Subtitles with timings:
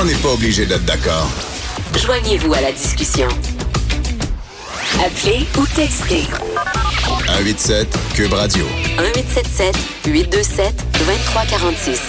[0.00, 1.30] on n'est pas obligé d'être d'accord.
[1.94, 3.28] Joignez-vous à la discussion.
[5.04, 6.22] Appelez ou textez.
[7.26, 8.64] 187 Cube Radio.
[8.96, 9.76] 1877
[10.06, 10.74] 827
[11.06, 12.00] 2346.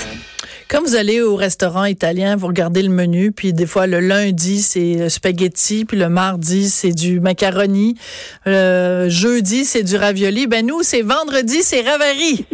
[0.70, 4.62] Quand vous allez au restaurant italien, vous regardez le menu, puis des fois le lundi
[4.62, 7.96] c'est spaghetti, puis le mardi c'est du macaroni,
[8.46, 10.48] le jeudi c'est du ravioli.
[10.48, 12.46] Ben nous c'est vendredi c'est ravary.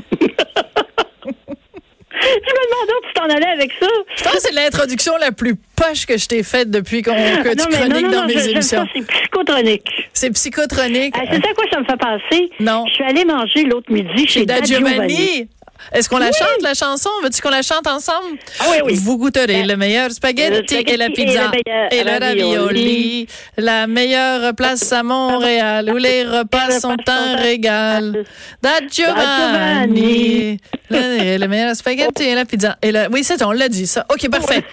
[2.27, 3.87] Je me demandais où tu t'en allais avec ça.
[4.15, 7.55] Je pense que c'est l'introduction la plus poche que je t'ai faite depuis qu'on, que
[7.57, 8.87] non, tu chroniques non, non, dans non, mes je- émissions.
[8.93, 10.09] c'est psychotronique.
[10.13, 11.15] C'est psychotronique.
[11.17, 12.49] Ah, c'est ça à quoi ça me fait penser?
[12.59, 12.85] Non.
[12.87, 15.15] Je suis allée manger l'autre midi chez Chez Da Da Giovanni.
[15.15, 15.49] Giovanni.
[15.91, 17.09] Est-ce qu'on la chante, la chanson?
[17.23, 18.37] Veux-tu qu'on la chante ensemble?
[18.59, 18.95] Ah oui, oui.
[19.01, 21.51] Vous goûterez le meilleur spaghetti, Le spaghetti et la pizza
[21.91, 23.27] et le ravioli.
[23.57, 28.23] La meilleure place à Montréal où les repas sont un régal.
[28.61, 30.59] Da Giovanni.
[30.89, 32.77] Le, le meilleur spaghetti et la pizza.
[32.81, 34.05] Et le- oui, c'est ça, on l'a dit, ça.
[34.11, 34.63] OK, parfait.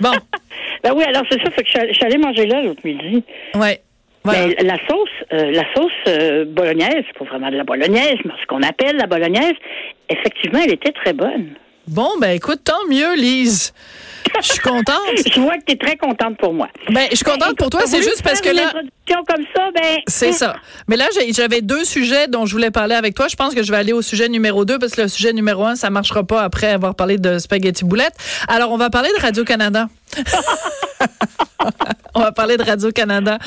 [0.00, 0.12] Bon,
[0.84, 2.60] Ben oui, alors c'est ça, fait que je suis allée- je suis allée manger là
[2.62, 3.22] l'autre midi.
[3.54, 3.80] ouais.
[4.24, 4.46] Voilà.
[4.46, 8.32] Mais la sauce, euh, la sauce euh, bolognaise, c'est pas vraiment de la bolognaise, mais
[8.40, 9.54] ce qu'on appelle la bolognaise,
[10.08, 11.54] effectivement, elle était très bonne.
[11.88, 13.72] Bon, ben écoute, tant mieux, Lise.
[14.40, 15.02] Je suis contente.
[15.34, 16.68] Je vois que tu es très contente pour moi.
[16.90, 18.72] Ben, je suis contente pour toi, c'est juste parce que là...
[19.08, 19.98] comme ça, ben.
[20.06, 20.56] C'est ça.
[20.88, 23.26] Mais là, j'avais deux sujets dont je voulais parler avec toi.
[23.28, 25.64] Je pense que je vais aller au sujet numéro deux parce que le sujet numéro
[25.64, 28.14] un, ça marchera pas après avoir parlé de spaghetti boulettes.
[28.48, 29.88] Alors, on va parler de Radio-Canada.
[32.32, 33.38] on va parler de Radio-Canada.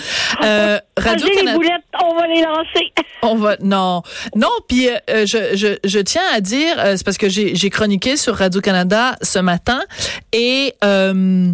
[0.43, 1.57] Euh, les Radio-Canada.
[1.57, 2.93] boulettes, on va les lancer.
[3.21, 4.03] On va non
[4.35, 7.69] non puis euh, je, je je tiens à dire euh, c'est parce que j'ai j'ai
[7.71, 9.81] chroniqué sur Radio Canada ce matin
[10.31, 11.51] et euh,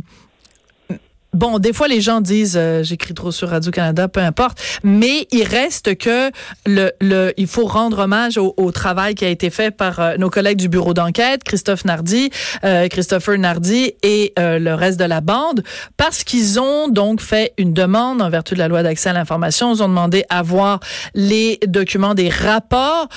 [1.33, 5.27] Bon, des fois les gens disent euh, j'écris trop sur Radio Canada, peu importe, mais
[5.31, 6.29] il reste que
[6.65, 10.29] le le il faut rendre hommage au, travail qui a été fait par euh, nos
[10.29, 12.31] collègues du bureau d'enquête, Christophe Nardi,
[12.65, 15.63] euh, Christopher Nardi et euh, le reste de la bande
[15.95, 19.73] parce qu'ils ont donc fait une demande en vertu de la loi d'accès à l'information,
[19.73, 20.81] ils ont demandé à voir
[21.15, 23.07] les documents des rapports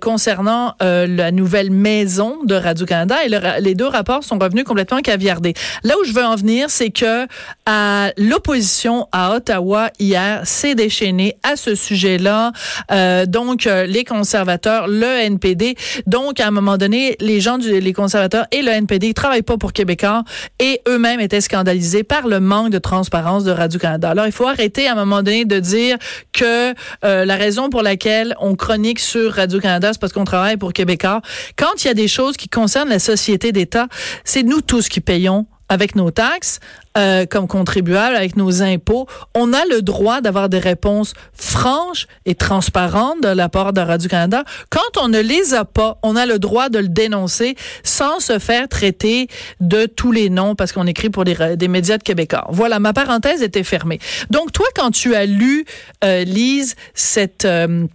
[0.00, 5.54] concernant la nouvelle maison de Radio Canada et les deux rapports sont revenus complètement caviardés.
[5.82, 7.26] Là où je veux en venir, c'est que
[7.66, 12.52] à l'opposition à Ottawa hier s'est déchaînée à ce sujet-là.
[12.90, 15.76] Euh, donc euh, les conservateurs, le NPD.
[16.06, 19.58] Donc à un moment donné, les gens du les conservateurs et le NPD travaillent pas
[19.58, 20.24] pour Québécois
[20.58, 24.10] et eux-mêmes étaient scandalisés par le manque de transparence de Radio Canada.
[24.10, 25.96] Alors il faut arrêter à un moment donné de dire
[26.32, 30.56] que euh, la raison pour laquelle on chronique sur Radio Canada, c'est parce qu'on travaille
[30.56, 31.20] pour Québécois.
[31.56, 33.88] Quand il y a des choses qui concernent la société d'État,
[34.24, 36.60] c'est nous tous qui payons avec nos taxes,
[36.96, 42.34] euh, comme contribuables, avec nos impôts, on a le droit d'avoir des réponses franches et
[42.34, 44.44] transparentes de la part de Radio-Canada.
[44.70, 48.38] Quand on ne les a pas, on a le droit de le dénoncer sans se
[48.38, 49.28] faire traiter
[49.60, 52.46] de tous les noms parce qu'on écrit pour des, des médias de québécois.
[52.50, 54.00] Voilà, ma parenthèse était fermée.
[54.30, 55.64] Donc, toi, quand tu as lu,
[56.04, 57.44] euh, Lise, cette...
[57.44, 57.86] euh,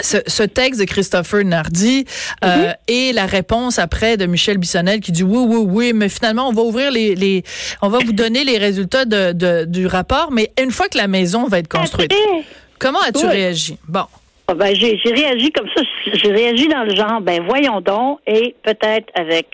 [0.00, 2.04] ce, ce texte de Christopher Nardi
[2.44, 6.48] euh, et la réponse après de Michel Bissonnel qui dit oui oui oui mais finalement
[6.48, 7.42] on va ouvrir les, les
[7.82, 11.08] on va vous donner les résultats de, de- du rapport mais une fois que la
[11.08, 12.44] maison va être construite Après,
[12.78, 13.32] comment as-tu Oui.
[13.32, 13.76] réagi?
[13.88, 14.04] Bon
[14.48, 15.82] ah ben, j'ai réagi comme ça.
[16.14, 19.46] J'ai réagi dans le genre, ben voyons donc, et peut-être avec,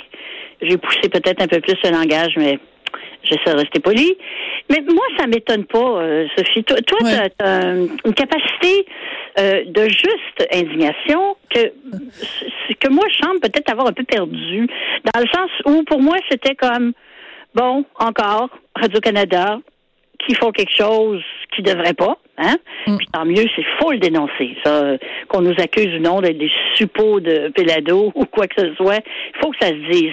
[0.63, 2.59] j'ai poussé peut-être un peu plus le langage, mais
[3.23, 4.17] j'essaie de rester poli.
[4.71, 6.65] Mais moi, ça m'étonne pas, euh, Sophie.
[6.65, 7.31] Toi, Ouais.
[7.37, 8.87] t'as un- une capacité
[9.39, 11.73] euh, de juste indignation que
[12.81, 14.69] que moi, je semble peut-être avoir un peu perdu,
[15.13, 16.93] dans le sens où, pour moi, c'était comme,
[17.55, 19.59] bon, encore, Radio-Canada,
[20.27, 21.23] qui font quelque chose
[21.55, 22.57] qui devrait pas, hein?
[22.85, 24.57] Puis tant mieux, c'est faut le dénoncer.
[24.65, 24.97] Ça,
[25.29, 28.99] qu'on nous accuse ou non d'être des suppôts de Pelado ou quoi que ce soit,
[28.99, 30.13] il faut que ça se dise.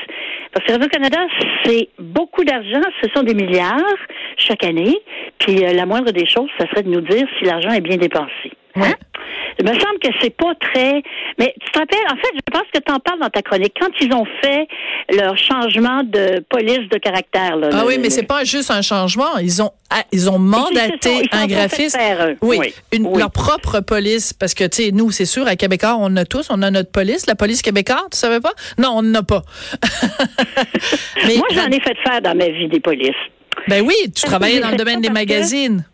[0.54, 1.20] Parce que Radio-Canada,
[1.66, 3.82] c'est beaucoup d'argent, ce sont des milliards
[4.38, 4.96] chaque année.
[5.40, 7.98] Puis euh, la moindre des choses, ça serait de nous dire si l'argent est bien
[7.98, 8.52] dépensé.
[8.76, 8.94] Hein?
[9.58, 11.02] Il me semble que c'est pas très.
[11.40, 13.74] Mais tu te rappelles, en fait, je pense que tu en parles dans ta chronique.
[13.80, 14.68] Quand ils ont fait
[15.12, 17.56] leur changement de police de caractère.
[17.56, 20.40] Là, ah le- oui mais c'est pas juste un changement ils ont ah, ils ont
[20.40, 23.20] mandaté ils sont un graphiste faire, oui, oui, une, oui.
[23.20, 26.48] leur propre police parce que tu sais nous c'est sûr à Québécois on a tous
[26.50, 28.52] on a notre police la police québécoise tu savais pas?
[28.80, 29.44] Non on n'en a pas
[31.28, 33.12] mais Moi, j'en ai fait faire dans ma vie des polices.
[33.68, 35.86] ben oui tu travaillais dans le domaine des magazines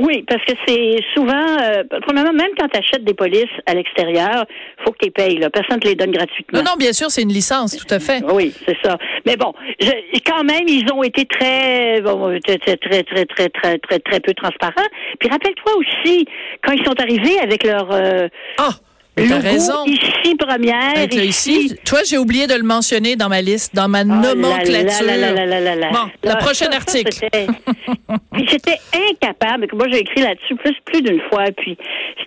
[0.00, 4.44] oui, parce que c'est souvent, euh, premièrement, même quand tu achètes des polices à l'extérieur,
[4.84, 5.38] faut que tu les payes.
[5.38, 5.50] Là.
[5.50, 6.58] Personne ne te les donne gratuitement.
[6.58, 8.22] Non, non, bien sûr, c'est une licence, tout à fait.
[8.32, 8.98] Oui, c'est ça.
[9.24, 9.90] Mais bon, je,
[10.26, 14.34] quand même, ils ont été très, bon, très, très, très, très, très, très, très peu
[14.34, 14.88] transparents.
[15.18, 16.26] Puis rappelle-toi aussi,
[16.64, 17.90] quand ils sont arrivés avec leur...
[17.92, 18.70] Euh, ah!
[19.16, 19.84] T'as Legault, raison.
[19.86, 21.66] ici première, Avec le ici.
[21.66, 25.06] ici, toi, j'ai oublié de le mentionner dans ma liste, dans ma là nomenclature.
[25.06, 25.16] là
[25.46, 25.90] là là.
[25.92, 27.10] Bon, le prochain ça, article.
[28.48, 28.78] j'étais
[29.10, 31.76] incapable, moi j'ai écrit là-dessus plus, plus d'une fois, puis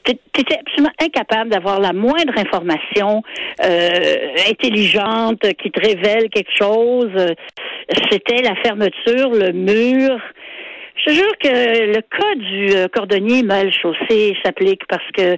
[0.05, 3.21] j'étais absolument incapable d'avoir la moindre information
[3.65, 7.11] euh, intelligente qui te révèle quelque chose.
[8.11, 10.17] C'était la fermeture, le mur.
[10.99, 15.37] Je te jure que le cas du euh, cordonnier mal chaussé s'applique parce que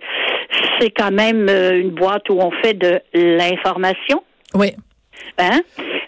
[0.80, 4.24] c'est quand même euh, une boîte où on fait de l'information.
[4.54, 4.74] Oui.
[5.38, 5.62] Hein?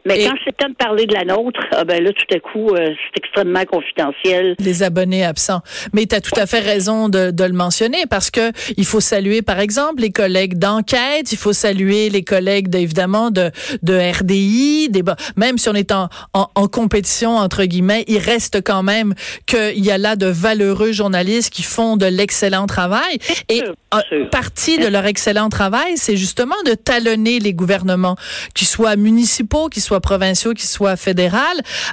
[0.06, 2.40] Mais Et- quand c'est temps de parler de la nôtre, ah ben là, tout à
[2.40, 4.56] coup, euh, c'est extrêmement confidentiel.
[4.60, 5.62] Les abonnés absents.
[5.94, 9.00] Mais tu as tout à fait raison de, de le mentionner parce que il faut
[9.00, 13.52] saluer, par exemple, les collègues d'enquête, il faut saluer les collègues, de, évidemment, de,
[13.84, 15.04] de RDI, des,
[15.36, 19.14] même si on est en, en, en compétition, entre guillemets, il reste quand même
[19.46, 23.20] qu'il y a là de valeureux journalistes qui font de l'excellent travail.
[23.50, 24.30] Et sûr, une sûr.
[24.30, 28.16] partie de leur excellent travail, c'est justement de talonner les gouvernements,
[28.56, 31.38] qu'ils soient municipaux, qu'ils soient provinciaux, qu'ils soient fédéraux,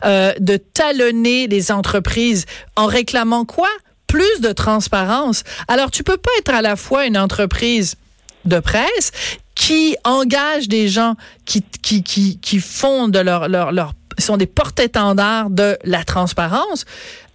[0.05, 2.47] euh, de talonner les entreprises
[2.77, 3.69] en réclamant quoi?
[4.07, 5.45] Plus de transparence.
[5.69, 7.97] Alors, tu peux pas être à la fois une entreprise
[8.45, 9.13] de presse
[9.55, 14.47] qui engage des gens qui, qui, qui, qui font de leur, leur, leur, sont des
[14.47, 16.85] porte-étendards de la transparence,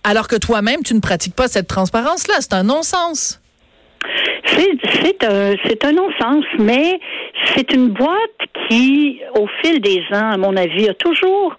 [0.04, 2.36] alors que toi-même, tu ne pratiques pas cette transparence-là.
[2.40, 3.40] C'est un non-sens.
[4.46, 7.00] C'est un non-sens, mais
[7.56, 8.40] c'est une boîte
[8.70, 11.56] qui, au fil des ans, à mon avis, a toujours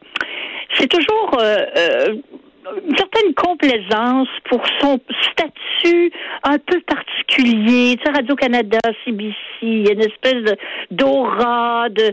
[0.79, 2.15] c'est toujours euh, euh,
[2.89, 4.99] une certaine complaisance pour son
[5.31, 6.11] statut
[6.43, 7.97] un peu particulier.
[7.97, 10.57] Tu sais, Radio-Canada, CBC, il y a une espèce de
[10.91, 12.13] d'aura, de...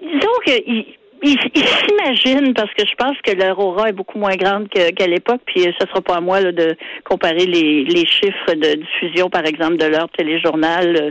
[0.00, 0.86] Disons qu'il il,
[1.22, 5.40] il s'imagine, parce que je pense que leur aura est beaucoup moins grande qu'à l'époque,
[5.46, 9.44] puis ce sera pas à moi là, de comparer les, les chiffres de diffusion, par
[9.44, 11.10] exemple, de leur téléjournal euh,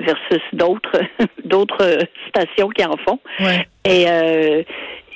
[0.00, 1.00] versus d'autres
[1.44, 1.98] d'autres
[2.28, 3.18] stations qui en font.
[3.40, 3.66] Ouais.
[3.84, 4.62] Et euh,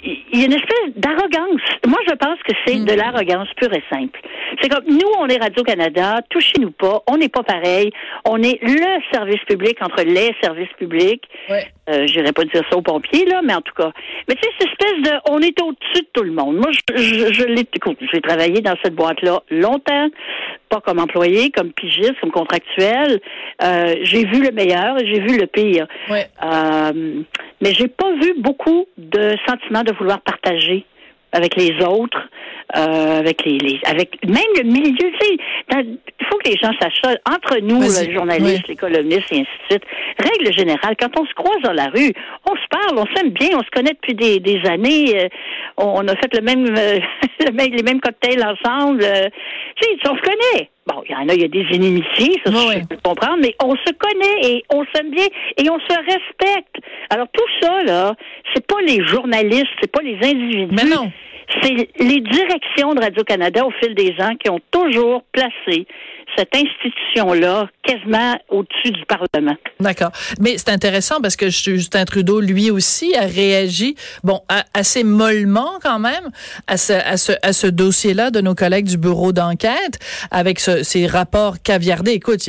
[0.05, 1.61] il y a une espèce d'arrogance.
[1.87, 4.21] Moi, je pense que c'est de l'arrogance pure et simple.
[4.61, 7.91] C'est comme nous, on est Radio-Canada, touchez-nous pas, on n'est pas pareil,
[8.25, 11.25] on est le service public entre les services publics.
[11.49, 11.67] Ouais.
[11.91, 13.93] Euh, J'irais pas dire ça aux pompiers, là, mais en tout cas.
[14.29, 16.56] Mais tu sais, cette espèce de on est au-dessus de tout le monde.
[16.56, 20.09] Moi, je, je, je l'ai écoute, j'ai travaillé dans cette boîte-là longtemps,
[20.75, 23.21] pas comme employé, comme pigiste, comme contractuel.
[23.62, 25.87] Euh, j'ai vu le meilleur et j'ai vu le pire.
[26.11, 26.26] Ouais.
[26.43, 27.23] Euh,
[27.61, 30.85] mais j'ai pas vu beaucoup de sentiments de vouloir partager
[31.35, 32.19] avec les autres,
[32.77, 35.11] euh, avec les, les- avec même le milieu.
[35.21, 35.39] Tu
[36.21, 37.11] il faut que les gens sachent ça.
[37.31, 38.69] Entre nous, les journalistes, Oui.
[38.69, 39.85] les columnistes et ainsi de suite.
[40.19, 42.13] Règle générale, quand on se croise dans la rue,
[42.51, 45.25] on se parle, on s'aime bien, on se connaît depuis des, des années.
[45.25, 45.29] euh,
[45.77, 46.99] on, a fait le même, euh,
[47.47, 49.03] le même- les mêmes cocktails ensemble.
[49.03, 49.29] euh,
[49.77, 50.71] tu sais, on se connaît.
[50.87, 53.39] Bon, il y en a, il y a des inimitiés, ça, Oui, je peux comprendre,
[53.41, 55.25] mais on se connaît et on s'aime bien
[55.57, 56.77] et on se respecte.
[57.11, 58.15] Alors tout ça là,
[58.55, 60.69] c'est pas les journalistes, c'est pas les individus.
[60.73, 61.11] Mais non.
[61.62, 65.87] C'est les directions de Radio-Canada au fil des ans qui ont toujours placé
[66.37, 69.57] cette institution-là quasiment au-dessus du Parlement.
[69.81, 70.11] D'accord.
[70.41, 74.41] Mais c'est intéressant parce que Justin Trudeau, lui aussi, a réagi, bon,
[74.73, 76.31] assez mollement quand même,
[76.67, 79.99] à ce, à ce, à ce dossier-là de nos collègues du bureau d'enquête,
[80.31, 82.13] avec ce- ces rapports caviardés.
[82.13, 82.47] Écoute,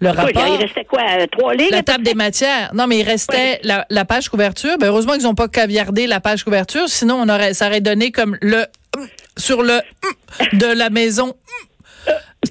[0.00, 0.30] le rapport...
[0.46, 1.68] il restait quoi, euh, trois lignes?
[1.70, 2.70] La table des matières.
[2.74, 4.78] Non, mais il restait la, la page couverture.
[4.78, 6.88] Ben, heureusement qu'ils n'ont pas caviardé la page couverture.
[6.88, 8.64] Sinon, on aurait, ça aurait donné comme le
[9.36, 9.80] sur le
[10.54, 11.34] de la maison.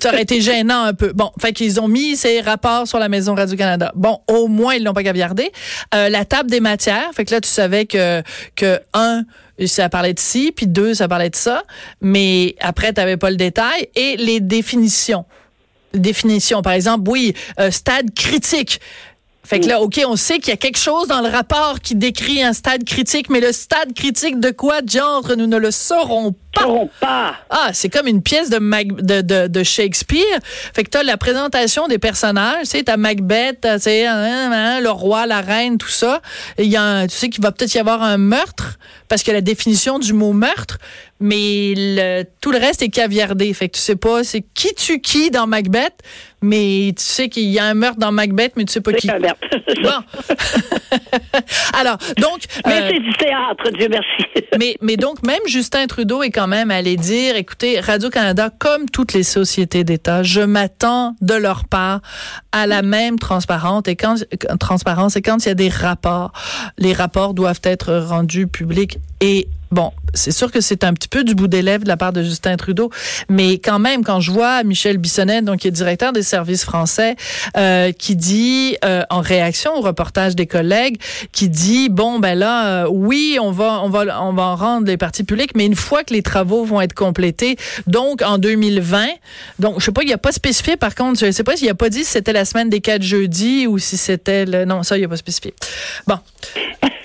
[0.02, 1.12] Ça aurait été gênant un peu.
[1.14, 3.92] Bon, fait qu'ils ont mis ces rapports sur la maison Radio-Canada.
[3.96, 5.52] Bon, au moins, ils l'ont pas caviardé.
[5.94, 7.10] Euh, la table des matières.
[7.14, 8.22] Fait que là, tu savais que,
[8.56, 9.24] que un,
[9.66, 11.64] ça parlait de ci, puis deux, ça parlait de ça.
[12.02, 13.90] Mais après, tu n'avais pas le détail.
[13.96, 15.26] Et les définitions
[15.94, 16.62] définition.
[16.62, 18.80] Par exemple, oui, euh, stade critique.
[19.48, 21.96] Fait que là, OK, on sait qu'il y a quelque chose dans le rapport qui
[21.96, 26.34] décrit un stade critique, mais le stade critique de quoi, diantre, nous ne le saurons
[26.54, 26.62] pas.
[26.62, 27.36] Sauront pas.
[27.50, 30.40] Ah, c'est comme une pièce de, Mac- de, de, de Shakespeare.
[30.74, 34.80] Fait que t'as la présentation des personnages, tu sais, t'as Macbeth, tu sais, hein, hein,
[34.82, 36.22] le roi, la reine, tout ça.
[36.58, 39.32] Il y a un- tu sais qu'il va peut-être y avoir un meurtre, parce que
[39.32, 40.80] la définition du mot meurtre,
[41.20, 43.54] mais le, tout le reste est caviardé.
[43.54, 46.04] Fait que tu sais pas c'est qui tue qui dans Macbeth,
[46.42, 49.10] mais tu sais qu'il y a un meurtre dans Macbeth, mais tu sais pas qui.
[49.10, 49.48] Un meurtre.
[49.78, 49.90] Bon.
[51.74, 52.40] Alors, donc...
[52.66, 54.48] Mais euh, c'est du théâtre, Dieu merci.
[54.60, 59.14] mais, mais donc, même Justin Trudeau est quand même allé dire, écoutez, Radio-Canada, comme toutes
[59.14, 62.02] les sociétés d'État, je m'attends de leur part
[62.52, 63.84] à la même transparence.
[63.88, 64.16] Et quand,
[64.60, 66.32] transparence, et quand il y a des rapports,
[66.78, 71.24] les rapports doivent être rendus publics et Bon, c'est sûr que c'est un petit peu
[71.24, 72.90] du bout des lèvres de la part de Justin Trudeau,
[73.30, 77.16] mais quand même, quand je vois Michel Bissonnette, donc qui est directeur des services français,
[77.58, 80.98] euh, qui dit euh, en réaction au reportage des collègues,
[81.32, 84.88] qui dit bon ben là, euh, oui, on va on va on va en rendre
[84.88, 87.58] les parties publiques, mais une fois que les travaux vont être complétés,
[87.88, 89.08] donc en 2020,
[89.60, 90.78] donc je sais pas, il y a pas spécifié.
[90.78, 93.04] Par contre, je sais pas s'il a pas dit si c'était la semaine des quatre
[93.04, 95.54] jeudis ou si c'était le non ça il a pas spécifié.
[96.06, 96.20] Bon.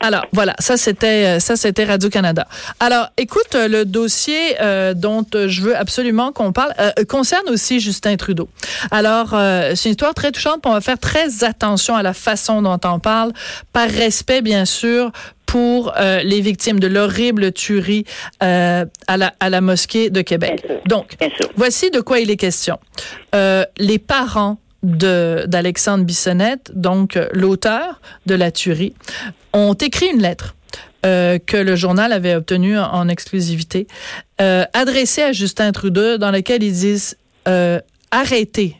[0.00, 2.46] Alors voilà, ça c'était ça c'était Radio Canada.
[2.80, 8.16] Alors écoute, le dossier euh, dont je veux absolument qu'on parle euh, concerne aussi Justin
[8.16, 8.48] Trudeau.
[8.90, 12.62] Alors euh, c'est une histoire très touchante, on va faire très attention à la façon
[12.62, 13.32] dont on parle,
[13.72, 15.12] par respect bien sûr
[15.46, 18.04] pour euh, les victimes de l'horrible tuerie
[18.42, 20.66] euh, à, la, à la mosquée de Québec.
[20.86, 21.16] Donc,
[21.56, 22.78] voici de quoi il est question.
[23.34, 28.94] Euh, les parents d'Alexandre Bissonnette, donc l'auteur de la tuerie,
[29.52, 30.54] ont écrit une lettre
[31.04, 33.86] euh, que le journal avait obtenue en, exclusivité,
[34.40, 37.16] euh, adressée à Justin Trudeau, dans laquelle ils disent
[37.48, 38.76] euh, arrêtez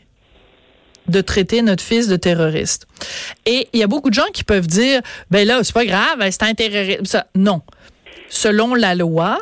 [1.07, 2.87] de traiter notre fils de terroriste.
[3.45, 6.19] Et il y a beaucoup de gens qui peuvent dire, ben là, c'est pas grave,
[6.31, 7.17] c'est un terroriste.
[7.35, 7.61] Non.
[8.29, 9.39] Selon la loi,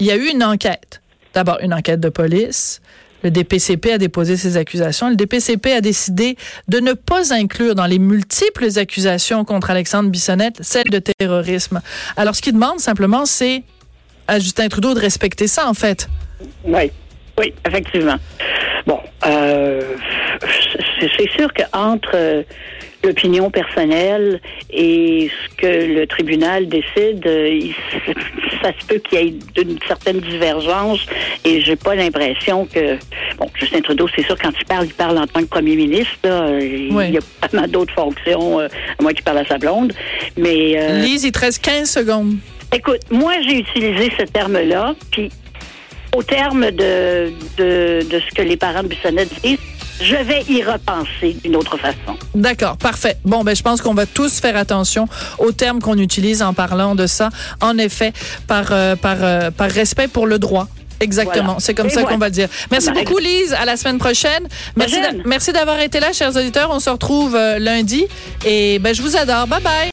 [0.00, 1.02] il y a eu une enquête.
[1.34, 2.80] D'abord, une enquête de police.
[3.24, 5.08] Le DPCP a déposé ses accusations.
[5.08, 6.36] Le DPCP a décidé
[6.68, 11.80] de ne pas inclure dans les multiples accusations contre Alexandre Bissonnette celle de terrorisme.
[12.18, 13.62] Alors, ce qu'il demande simplement, c'est
[14.28, 16.06] à Justin Trudeau de respecter ça, en fait.
[16.64, 16.90] Oui,
[17.38, 18.16] oui, effectivement.
[18.86, 19.80] Bon, euh,
[21.00, 22.42] c'est sûr qu'entre euh,
[23.04, 27.74] l'opinion personnelle et ce que le tribunal décide, il,
[28.62, 31.00] ça se peut qu'il y ait une certaine divergence
[31.44, 32.96] et j'ai pas l'impression que
[33.38, 36.14] bon Justin Trudeau, c'est sûr quand il parle, il parle en tant que premier ministre.
[36.24, 36.90] Là, oui.
[36.90, 38.68] Il y a vraiment d'autres fonctions, euh,
[39.00, 39.92] moi qui parle à sa blonde.
[40.36, 42.36] Mais euh, Lise, il te reste 15 secondes.
[42.72, 45.30] Écoute, moi j'ai utilisé ce terme-là, puis
[46.16, 49.58] au terme de, de, de ce que les parents de Bissonnette disent,
[50.00, 52.16] je vais y repenser d'une autre façon.
[52.34, 53.16] D'accord, parfait.
[53.24, 55.06] Bon, ben, je pense qu'on va tous faire attention
[55.38, 57.30] aux termes qu'on utilise en parlant de ça.
[57.60, 58.12] En effet,
[58.46, 60.68] par, euh, par, euh, par respect pour le droit.
[61.00, 61.60] Exactement, Voilà.
[61.60, 62.14] c'est comme Et ça voilà.
[62.14, 62.48] qu'on va le dire.
[62.70, 63.52] Merci beaucoup, Lise.
[63.52, 64.46] À la semaine prochaine.
[64.76, 66.70] Merci, merci d'avoir été là, chers auditeurs.
[66.72, 68.06] On se retrouve euh, lundi.
[68.46, 69.46] Et ben, je vous adore.
[69.48, 69.74] Bye bye.